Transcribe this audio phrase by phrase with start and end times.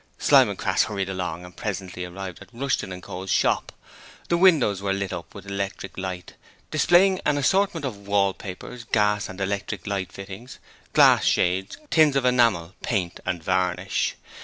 [0.17, 3.71] Slyme and Crass hurried along and presently arrived at Rushton & Co.'s shop.
[4.29, 6.33] The windows were lit up with electric light,
[6.71, 10.57] displaying an assortment of wallpapers, gas and electric light fittings,
[10.93, 14.15] glass shades, globes, tins of enamel, paint and varnish.